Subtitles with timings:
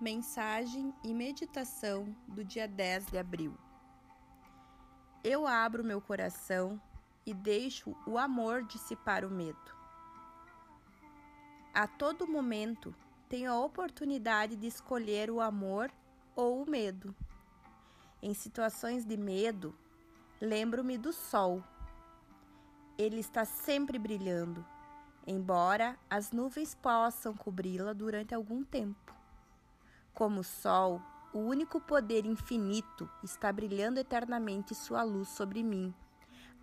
[0.00, 3.54] Mensagem e meditação do dia 10 de abril.
[5.22, 6.80] Eu abro meu coração
[7.26, 9.76] e deixo o amor dissipar o medo.
[11.74, 12.94] A todo momento
[13.28, 15.92] tenho a oportunidade de escolher o amor
[16.34, 17.14] ou o medo.
[18.22, 19.76] Em situações de medo,
[20.40, 21.62] lembro-me do sol.
[22.96, 24.64] Ele está sempre brilhando,
[25.26, 29.19] embora as nuvens possam cobri-la durante algum tempo.
[30.14, 31.00] Como o sol,
[31.32, 35.94] o único poder infinito está brilhando eternamente sua luz sobre mim,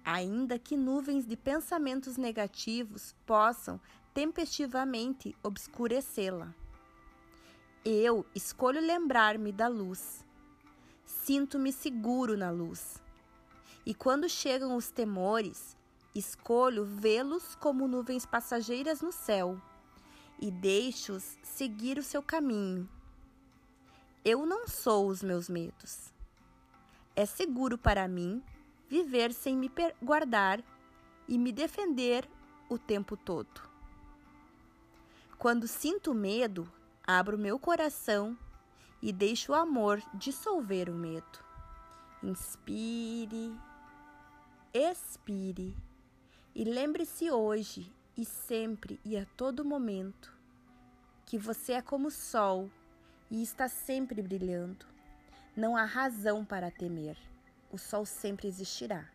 [0.03, 3.79] ainda que nuvens de pensamentos negativos possam
[4.13, 6.53] tempestivamente obscurecê-la.
[7.85, 10.25] Eu escolho lembrar-me da luz.
[11.05, 13.01] Sinto-me seguro na luz.
[13.85, 15.77] E quando chegam os temores,
[16.13, 19.57] escolho vê-los como nuvens passageiras no céu
[20.39, 22.89] e deixo-os seguir o seu caminho
[24.23, 26.13] eu não sou os meus medos.
[27.15, 28.43] É seguro para mim
[28.89, 30.63] viver sem me guardar
[31.27, 32.27] e me defender
[32.69, 33.61] o tempo todo.
[35.37, 36.71] Quando sinto medo,
[37.05, 38.37] abro meu coração
[39.01, 41.39] e deixo o amor dissolver o medo.
[42.23, 43.55] Inspire,
[44.73, 45.75] expire
[46.55, 50.33] e lembre-se hoje e sempre e a todo momento
[51.25, 52.69] que você é como o sol
[53.29, 54.85] e está sempre brilhando.
[55.55, 57.17] Não há razão para temer.
[57.71, 59.05] O sol sempre existirá.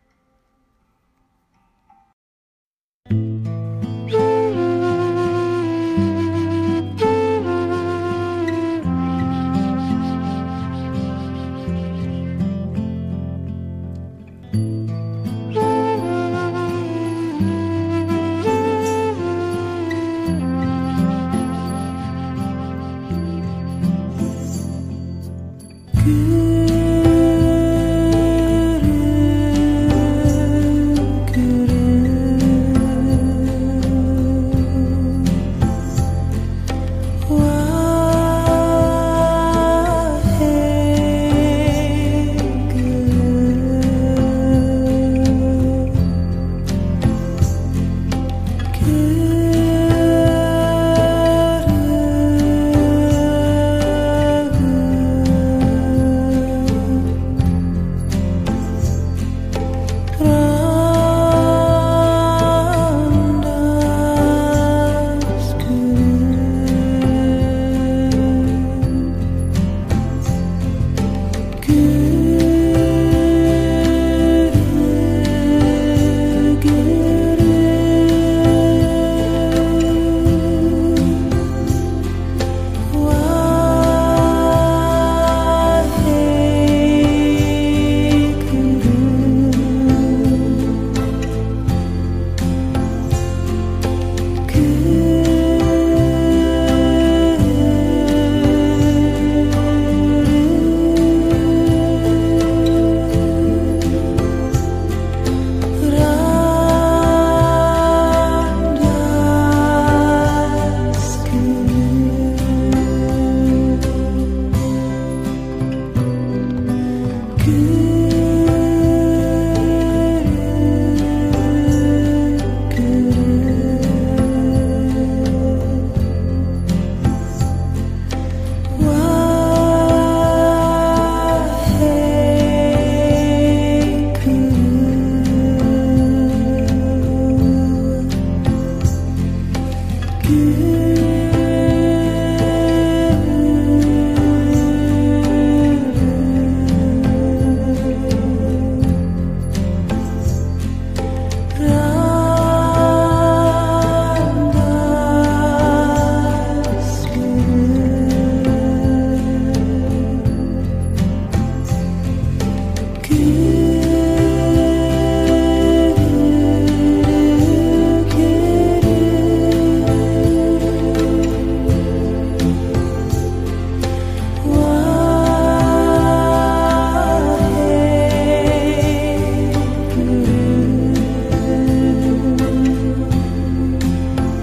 [140.63, 140.92] you.